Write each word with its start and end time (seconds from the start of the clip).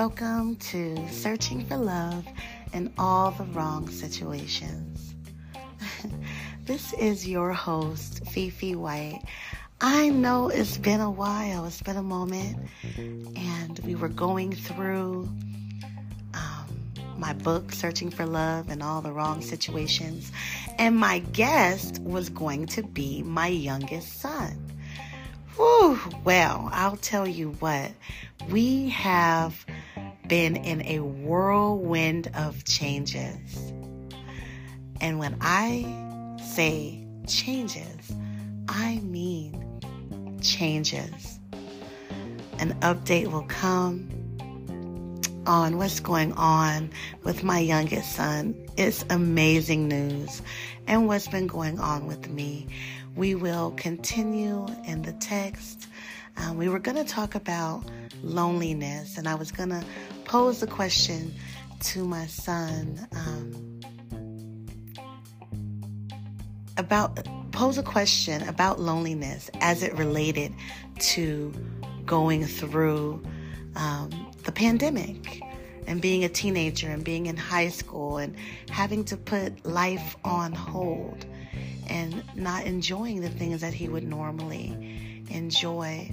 Welcome 0.00 0.56
to 0.56 0.96
Searching 1.10 1.66
for 1.66 1.76
Love 1.76 2.26
in 2.72 2.90
All 2.96 3.32
the 3.32 3.44
Wrong 3.44 3.86
Situations. 3.90 5.14
this 6.64 6.94
is 6.94 7.28
your 7.28 7.52
host, 7.52 8.26
Fifi 8.28 8.74
White. 8.74 9.20
I 9.78 10.08
know 10.08 10.48
it's 10.48 10.78
been 10.78 11.02
a 11.02 11.10
while, 11.10 11.66
it's 11.66 11.82
been 11.82 11.98
a 11.98 12.02
moment, 12.02 12.56
and 12.96 13.78
we 13.80 13.94
were 13.94 14.08
going 14.08 14.54
through 14.54 15.28
um, 16.32 16.66
my 17.18 17.34
book, 17.34 17.70
Searching 17.70 18.08
for 18.08 18.24
Love 18.24 18.70
in 18.70 18.80
All 18.80 19.02
the 19.02 19.12
Wrong 19.12 19.42
Situations, 19.42 20.32
and 20.78 20.96
my 20.96 21.18
guest 21.18 22.00
was 22.00 22.30
going 22.30 22.64
to 22.68 22.82
be 22.82 23.22
my 23.22 23.48
youngest 23.48 24.18
son. 24.18 24.56
Whew, 25.56 26.00
well, 26.24 26.70
I'll 26.72 26.96
tell 26.96 27.28
you 27.28 27.50
what, 27.58 27.92
we 28.48 28.88
have 28.88 29.66
been 30.30 30.54
in 30.54 30.80
a 30.86 31.00
whirlwind 31.00 32.30
of 32.36 32.64
changes. 32.64 33.72
And 35.00 35.18
when 35.18 35.36
I 35.40 36.36
say 36.40 37.04
changes, 37.26 38.12
I 38.68 39.00
mean 39.00 39.80
changes. 40.40 41.40
An 42.60 42.78
update 42.80 43.26
will 43.26 43.42
come 43.42 44.08
on 45.46 45.78
what's 45.78 45.98
going 45.98 46.32
on 46.34 46.90
with 47.24 47.42
my 47.42 47.58
youngest 47.58 48.14
son. 48.14 48.54
It's 48.76 49.04
amazing 49.10 49.88
news. 49.88 50.42
And 50.86 51.08
what's 51.08 51.26
been 51.26 51.48
going 51.48 51.80
on 51.80 52.06
with 52.06 52.30
me. 52.30 52.68
We 53.16 53.34
will 53.34 53.72
continue 53.72 54.68
in 54.86 55.02
the 55.02 55.12
text. 55.14 55.88
Um, 56.36 56.56
we 56.56 56.68
were 56.68 56.78
going 56.78 56.96
to 56.96 57.04
talk 57.04 57.34
about 57.34 57.82
loneliness, 58.22 59.18
and 59.18 59.28
I 59.28 59.34
was 59.34 59.50
going 59.50 59.70
to 59.70 59.84
pose 60.30 60.60
the 60.60 60.66
question 60.68 61.34
to 61.80 62.04
my 62.04 62.24
son 62.26 63.04
um, 63.16 63.80
about 66.76 67.26
pose 67.50 67.78
a 67.78 67.82
question 67.82 68.40
about 68.48 68.78
loneliness 68.78 69.50
as 69.60 69.82
it 69.82 69.92
related 69.94 70.54
to 71.00 71.52
going 72.06 72.44
through 72.44 73.20
um, 73.74 74.08
the 74.44 74.52
pandemic 74.52 75.42
and 75.88 76.00
being 76.00 76.22
a 76.22 76.28
teenager 76.28 76.88
and 76.88 77.02
being 77.02 77.26
in 77.26 77.36
high 77.36 77.68
school 77.68 78.18
and 78.18 78.36
having 78.70 79.04
to 79.04 79.16
put 79.16 79.66
life 79.66 80.14
on 80.22 80.52
hold 80.52 81.26
and 81.88 82.22
not 82.36 82.62
enjoying 82.66 83.20
the 83.20 83.30
things 83.30 83.62
that 83.62 83.74
he 83.74 83.88
would 83.88 84.04
normally 84.04 85.24
enjoy. 85.28 86.08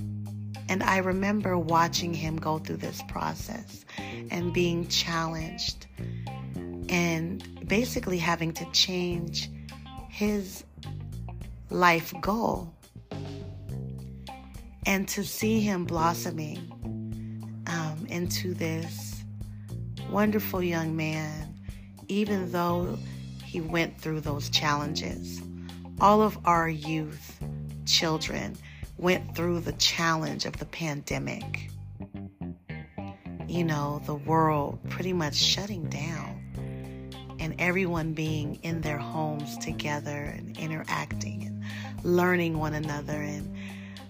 And 0.69 0.83
I 0.83 0.97
remember 0.97 1.57
watching 1.57 2.13
him 2.13 2.37
go 2.37 2.59
through 2.59 2.77
this 2.77 3.01
process 3.07 3.85
and 4.31 4.53
being 4.53 4.87
challenged 4.87 5.87
and 6.89 7.67
basically 7.67 8.17
having 8.17 8.51
to 8.53 8.65
change 8.71 9.49
his 10.09 10.63
life 11.69 12.13
goal. 12.21 12.73
And 14.85 15.07
to 15.09 15.23
see 15.23 15.59
him 15.59 15.85
blossoming 15.85 17.63
um, 17.67 18.05
into 18.09 18.53
this 18.53 19.21
wonderful 20.09 20.63
young 20.63 20.95
man, 20.95 21.53
even 22.07 22.51
though 22.51 22.97
he 23.43 23.59
went 23.59 23.99
through 23.99 24.21
those 24.21 24.49
challenges 24.49 25.41
all 25.99 26.21
of 26.21 26.37
our 26.45 26.69
youth, 26.69 27.39
children, 27.85 28.55
went 28.97 29.35
through 29.35 29.59
the 29.59 29.73
challenge 29.73 30.45
of 30.45 30.57
the 30.57 30.65
pandemic. 30.65 31.69
You 33.47 33.63
know, 33.63 34.01
the 34.05 34.15
world 34.15 34.79
pretty 34.89 35.13
much 35.13 35.35
shutting 35.35 35.85
down 35.89 36.37
and 37.39 37.55
everyone 37.59 38.13
being 38.13 38.55
in 38.63 38.81
their 38.81 38.97
homes 38.97 39.57
together 39.59 40.33
and 40.35 40.57
interacting 40.57 41.43
and 41.43 41.63
learning 42.03 42.57
one 42.57 42.73
another 42.73 43.13
and 43.13 43.55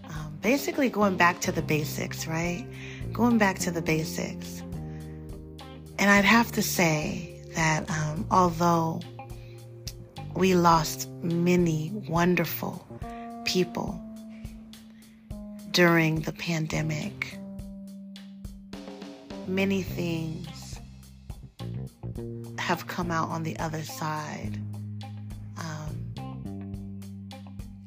um, 0.05 0.37
basically 0.41 0.89
going 0.89 1.17
back 1.17 1.41
to 1.41 1.51
the 1.51 1.61
basics, 1.61 2.25
right? 2.25 2.65
Going 3.11 3.37
back 3.37 3.59
to 3.59 3.71
the 3.71 3.81
basics. 3.81 4.61
And 5.99 6.09
I'd 6.09 6.25
have 6.25 6.51
to 6.53 6.61
say 6.63 7.43
that 7.55 7.89
um, 7.89 8.25
although 8.31 9.01
we 10.35 10.55
lost 10.55 11.09
many 11.21 11.91
wonderful 12.07 12.85
people 13.45 14.01
during 15.77 16.21
the 16.21 16.33
pandemic. 16.33 17.37
Many 19.47 19.83
things 19.83 20.79
have 22.57 22.87
come 22.87 23.11
out 23.11 23.29
on 23.29 23.43
the 23.43 23.55
other 23.59 23.83
side 23.83 24.59
um, 25.59 26.15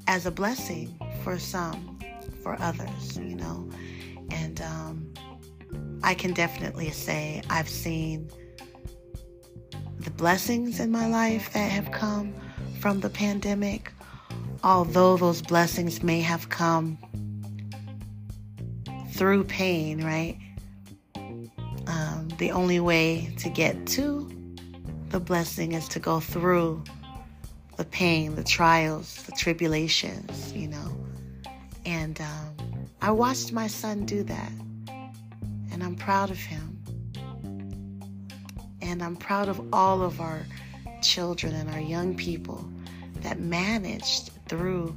as 0.06 0.24
a 0.24 0.30
blessing 0.30 0.96
for 1.24 1.36
some, 1.36 1.98
for 2.44 2.56
others, 2.62 3.16
you 3.16 3.34
know. 3.34 3.68
And 4.30 4.60
um, 4.60 5.12
I 6.04 6.14
can 6.14 6.32
definitely 6.32 6.90
say 6.90 7.42
I've 7.50 7.68
seen 7.68 8.30
the 9.98 10.12
blessings 10.12 10.78
in 10.78 10.92
my 10.92 11.08
life 11.08 11.52
that 11.54 11.72
have 11.72 11.90
come 11.90 12.34
from 12.78 13.00
the 13.00 13.10
pandemic, 13.10 13.92
although 14.62 15.16
those 15.16 15.42
blessings 15.42 16.04
may 16.04 16.20
have 16.20 16.50
come 16.50 16.96
through 19.20 19.44
pain, 19.44 20.02
right? 20.02 20.38
Um, 21.86 22.28
the 22.38 22.52
only 22.52 22.80
way 22.80 23.34
to 23.40 23.50
get 23.50 23.86
to 23.88 24.26
the 25.10 25.20
blessing 25.20 25.72
is 25.72 25.86
to 25.88 25.98
go 25.98 26.20
through 26.20 26.82
the 27.76 27.84
pain, 27.84 28.34
the 28.34 28.42
trials, 28.42 29.22
the 29.24 29.32
tribulations, 29.32 30.54
you 30.54 30.68
know. 30.68 30.96
And 31.84 32.18
um, 32.18 32.88
I 33.02 33.10
watched 33.10 33.52
my 33.52 33.66
son 33.66 34.06
do 34.06 34.22
that, 34.22 34.52
and 35.70 35.84
I'm 35.84 35.96
proud 35.96 36.30
of 36.30 36.38
him. 36.38 36.82
And 38.80 39.02
I'm 39.02 39.16
proud 39.16 39.50
of 39.50 39.60
all 39.74 40.00
of 40.00 40.22
our 40.22 40.46
children 41.02 41.54
and 41.54 41.68
our 41.68 41.80
young 41.80 42.16
people 42.16 42.66
that 43.16 43.38
managed 43.38 44.30
through 44.48 44.96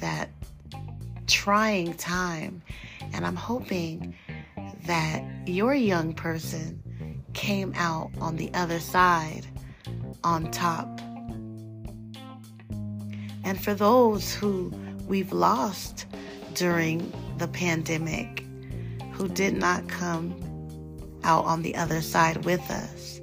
that 0.00 0.30
trying 1.28 1.94
time. 1.94 2.60
And 3.12 3.26
I'm 3.26 3.36
hoping 3.36 4.14
that 4.86 5.22
your 5.46 5.74
young 5.74 6.14
person 6.14 6.82
came 7.34 7.72
out 7.76 8.10
on 8.20 8.36
the 8.36 8.52
other 8.54 8.80
side 8.80 9.46
on 10.24 10.50
top. 10.50 10.86
And 13.44 13.62
for 13.62 13.74
those 13.74 14.34
who 14.34 14.72
we've 15.06 15.32
lost 15.32 16.06
during 16.54 17.12
the 17.38 17.48
pandemic, 17.48 18.44
who 19.12 19.28
did 19.28 19.54
not 19.54 19.88
come 19.88 20.34
out 21.24 21.44
on 21.44 21.62
the 21.62 21.74
other 21.76 22.00
side 22.00 22.44
with 22.44 22.68
us, 22.70 23.20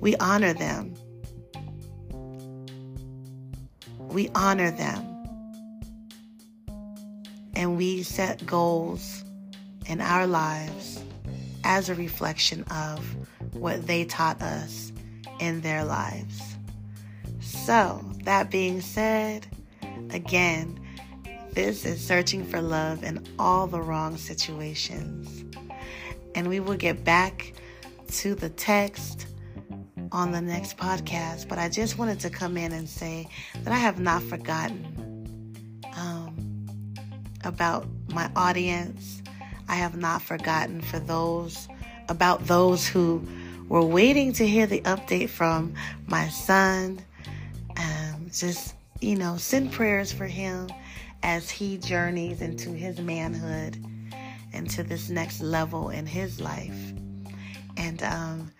we 0.00 0.16
honor 0.16 0.54
them. 0.54 0.94
We 3.98 4.28
honor 4.34 4.70
them. 4.70 5.09
And 7.60 7.76
we 7.76 8.02
set 8.02 8.46
goals 8.46 9.22
in 9.84 10.00
our 10.00 10.26
lives 10.26 11.04
as 11.62 11.90
a 11.90 11.94
reflection 11.94 12.64
of 12.70 13.04
what 13.52 13.86
they 13.86 14.06
taught 14.06 14.40
us 14.40 14.90
in 15.40 15.60
their 15.60 15.84
lives. 15.84 16.56
So, 17.42 18.02
that 18.24 18.50
being 18.50 18.80
said, 18.80 19.46
again, 20.08 20.80
this 21.52 21.84
is 21.84 22.02
searching 22.02 22.46
for 22.46 22.62
love 22.62 23.04
in 23.04 23.26
all 23.38 23.66
the 23.66 23.82
wrong 23.82 24.16
situations. 24.16 25.44
And 26.34 26.48
we 26.48 26.60
will 26.60 26.78
get 26.78 27.04
back 27.04 27.52
to 28.12 28.34
the 28.34 28.48
text 28.48 29.26
on 30.12 30.32
the 30.32 30.40
next 30.40 30.78
podcast, 30.78 31.46
but 31.46 31.58
I 31.58 31.68
just 31.68 31.98
wanted 31.98 32.20
to 32.20 32.30
come 32.30 32.56
in 32.56 32.72
and 32.72 32.88
say 32.88 33.28
that 33.64 33.70
I 33.74 33.76
have 33.78 34.00
not 34.00 34.22
forgotten 34.22 35.09
about 37.44 37.86
my 38.08 38.30
audience. 38.36 39.22
I 39.68 39.74
have 39.76 39.96
not 39.96 40.22
forgotten 40.22 40.80
for 40.80 40.98
those 40.98 41.68
about 42.08 42.46
those 42.46 42.86
who 42.86 43.24
were 43.68 43.84
waiting 43.84 44.32
to 44.32 44.46
hear 44.46 44.66
the 44.66 44.80
update 44.80 45.28
from 45.28 45.74
my 46.06 46.28
son. 46.28 47.00
Um, 47.76 48.30
just 48.32 48.74
you 49.00 49.16
know, 49.16 49.36
send 49.36 49.72
prayers 49.72 50.12
for 50.12 50.26
him 50.26 50.68
as 51.22 51.50
he 51.50 51.78
journeys 51.78 52.40
into 52.40 52.70
his 52.70 53.00
manhood, 53.00 53.82
into 54.52 54.82
this 54.82 55.08
next 55.08 55.40
level 55.40 55.90
in 55.90 56.06
his 56.06 56.40
life. 56.40 56.92
And 57.76 58.02
um, 58.02 58.52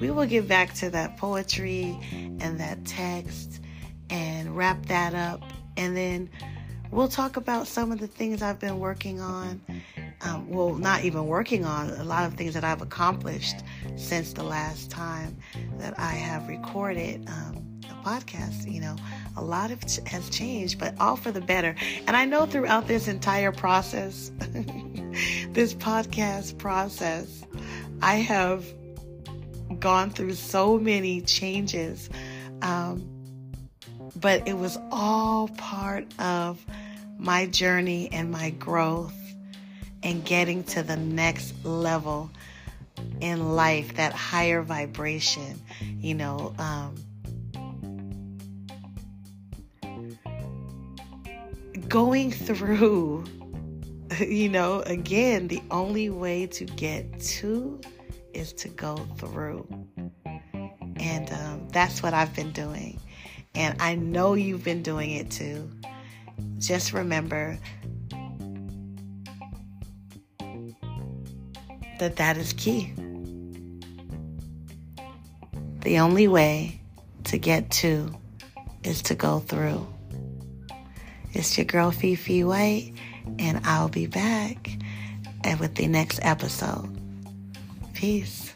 we 0.00 0.10
will 0.10 0.26
get 0.26 0.48
back 0.48 0.74
to 0.74 0.90
that 0.90 1.16
poetry 1.16 1.98
and 2.12 2.58
that 2.58 2.84
text 2.84 3.60
and 4.10 4.56
wrap 4.56 4.86
that 4.86 5.14
up. 5.14 5.42
And 5.76 5.96
then 5.96 6.30
we'll 6.90 7.08
talk 7.08 7.36
about 7.36 7.66
some 7.66 7.92
of 7.92 7.98
the 7.98 8.06
things 8.06 8.42
I've 8.42 8.60
been 8.60 8.78
working 8.78 9.20
on 9.20 9.60
um, 10.22 10.48
well, 10.48 10.74
not 10.74 11.04
even 11.04 11.26
working 11.26 11.64
on, 11.64 11.90
a 11.90 12.04
lot 12.04 12.24
of 12.24 12.34
things 12.34 12.54
that 12.54 12.64
I've 12.64 12.82
accomplished 12.82 13.56
since 13.96 14.32
the 14.32 14.42
last 14.42 14.90
time 14.90 15.36
that 15.78 15.98
I 15.98 16.12
have 16.12 16.48
recorded 16.48 17.28
um, 17.28 17.80
a 17.84 18.06
podcast. 18.06 18.70
You 18.70 18.80
know, 18.80 18.96
a 19.36 19.42
lot 19.42 19.70
of 19.70 19.86
ch- 19.86 20.00
has 20.08 20.30
changed, 20.30 20.78
but 20.78 20.94
all 20.98 21.16
for 21.16 21.30
the 21.30 21.40
better. 21.40 21.74
And 22.06 22.16
I 22.16 22.24
know 22.24 22.46
throughout 22.46 22.88
this 22.88 23.08
entire 23.08 23.52
process, 23.52 24.32
this 25.50 25.74
podcast 25.74 26.58
process, 26.58 27.44
I 28.00 28.16
have 28.16 28.64
gone 29.78 30.10
through 30.10 30.34
so 30.34 30.78
many 30.78 31.20
changes. 31.20 32.08
Um, 32.62 33.15
but 34.14 34.46
it 34.46 34.56
was 34.56 34.78
all 34.90 35.48
part 35.48 36.06
of 36.18 36.64
my 37.18 37.46
journey 37.46 38.08
and 38.12 38.30
my 38.30 38.50
growth 38.50 39.14
and 40.02 40.24
getting 40.24 40.62
to 40.62 40.82
the 40.82 40.96
next 40.96 41.64
level 41.64 42.30
in 43.20 43.54
life, 43.54 43.96
that 43.96 44.12
higher 44.12 44.62
vibration, 44.62 45.60
you 46.00 46.14
know. 46.14 46.54
Um, 46.58 46.94
going 51.88 52.30
through, 52.30 53.24
you 54.20 54.48
know, 54.48 54.80
again, 54.82 55.48
the 55.48 55.62
only 55.70 56.10
way 56.10 56.46
to 56.46 56.64
get 56.64 57.20
to 57.20 57.80
is 58.32 58.52
to 58.52 58.68
go 58.68 58.96
through. 59.16 59.66
And 60.98 61.32
um, 61.32 61.68
that's 61.70 62.02
what 62.02 62.14
I've 62.14 62.34
been 62.34 62.52
doing. 62.52 63.00
And 63.56 63.80
I 63.80 63.94
know 63.94 64.34
you've 64.34 64.62
been 64.62 64.82
doing 64.82 65.10
it 65.12 65.30
too. 65.30 65.70
Just 66.58 66.92
remember 66.92 67.58
that 71.98 72.16
that 72.16 72.36
is 72.36 72.52
key. 72.52 72.92
The 75.80 75.98
only 75.98 76.28
way 76.28 76.80
to 77.24 77.38
get 77.38 77.70
to 77.70 78.14
is 78.84 79.02
to 79.02 79.14
go 79.14 79.40
through. 79.40 79.86
It's 81.32 81.56
your 81.56 81.64
girl 81.64 81.90
Fifi 81.90 82.44
White, 82.44 82.92
and 83.38 83.60
I'll 83.64 83.88
be 83.88 84.06
back 84.06 84.70
with 85.60 85.76
the 85.76 85.86
next 85.86 86.18
episode. 86.22 86.92
Peace. 87.94 88.55